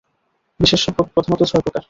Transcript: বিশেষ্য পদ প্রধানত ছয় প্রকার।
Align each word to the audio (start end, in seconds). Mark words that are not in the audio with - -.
বিশেষ্য 0.59 0.87
পদ 0.95 1.05
প্রধানত 1.13 1.41
ছয় 1.43 1.63
প্রকার। 1.63 1.79